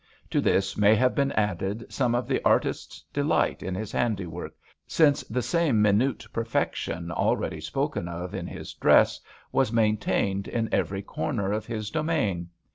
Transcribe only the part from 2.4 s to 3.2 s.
artist's